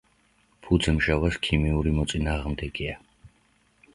[0.67, 2.99] ფუძე მჟავას ქიმიური მოწინააღმდეგეა.